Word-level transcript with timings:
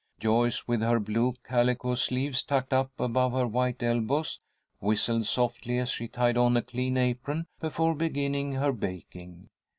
Joyce, 0.19 0.67
with 0.67 0.81
her 0.81 0.99
blue 0.99 1.35
calico 1.43 1.93
sleeves 1.93 2.41
tucked 2.43 2.73
up 2.73 2.89
above 2.99 3.33
her 3.33 3.45
white 3.45 3.83
elbows, 3.83 4.39
whistled 4.79 5.27
softly 5.27 5.77
as 5.77 5.91
she 5.91 6.07
tied 6.07 6.37
on 6.37 6.57
a 6.57 6.63
clean 6.63 6.97
apron 6.97 7.45
before 7.59 7.93
beginning 7.93 8.53
her 8.53 8.71
baking. 8.71 9.49